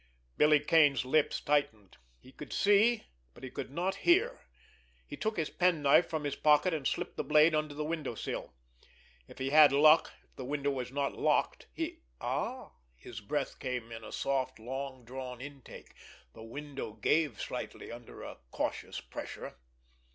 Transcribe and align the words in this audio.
Billy 0.35 0.59
Kane's 0.59 1.05
lips 1.05 1.39
tightened. 1.39 1.97
He 2.19 2.31
could 2.31 2.51
see, 2.51 3.03
but 3.35 3.43
he 3.43 3.51
could 3.51 3.69
not 3.69 3.97
hear. 3.97 4.39
He 5.05 5.15
took 5.15 5.37
his 5.37 5.51
penknife 5.51 6.09
from 6.09 6.23
his 6.23 6.35
pocket, 6.35 6.73
and 6.73 6.87
slipped 6.87 7.17
the 7.17 7.23
blade 7.23 7.53
under 7.53 7.75
the 7.75 7.85
window 7.85 8.15
sill. 8.15 8.51
If 9.27 9.37
he 9.37 9.51
had 9.51 9.71
luck, 9.71 10.11
if 10.23 10.35
the 10.37 10.43
window 10.43 10.71
was 10.71 10.91
not 10.91 11.13
locked, 11.13 11.67
he—ah!—his 11.71 13.21
breath 13.21 13.59
came 13.59 13.91
in 13.91 14.03
a 14.03 14.11
soft, 14.11 14.57
long 14.57 15.05
drawn 15.05 15.39
intake—the 15.39 16.41
window 16.43 16.93
gave 16.93 17.39
slightly 17.39 17.91
under 17.91 18.23
a 18.23 18.37
cautious 18.49 19.01
pressure. 19.01 19.55